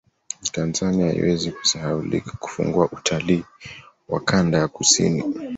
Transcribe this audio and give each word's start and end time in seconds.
Tanzania 0.53 1.05
haiwezi 1.05 1.51
kusahaulika 1.51 2.31
kufungua 2.39 2.89
utalii 2.91 3.43
wa 4.09 4.19
kanda 4.19 4.57
ya 4.57 4.67
kusini 4.67 5.23